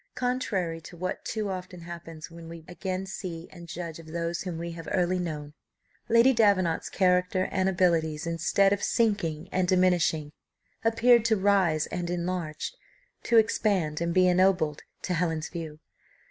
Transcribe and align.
Contrary 0.15 0.81
to 0.81 0.97
what 0.97 1.23
too 1.23 1.51
often 1.51 1.81
happens 1.81 2.31
when 2.31 2.49
we 2.49 2.65
again 2.67 3.05
see 3.05 3.47
and 3.51 3.67
judge 3.67 3.99
of 3.99 4.07
those 4.07 4.41
whom 4.41 4.57
we 4.57 4.71
have 4.71 4.89
early 4.91 5.19
known, 5.19 5.53
Lady 6.09 6.33
Davenant's 6.33 6.89
character 6.89 7.47
and 7.51 7.69
abilities, 7.69 8.25
instead 8.25 8.73
of 8.73 8.81
sinking 8.81 9.47
and 9.51 9.67
diminishing, 9.67 10.31
appeared 10.83 11.23
to 11.25 11.37
rise 11.37 11.85
and 11.85 12.09
enlarge, 12.09 12.73
to 13.21 13.37
expand 13.37 14.01
and 14.01 14.11
be 14.11 14.27
ennobled 14.27 14.81
to 15.03 15.13
Helen's 15.13 15.49
view. 15.49 15.79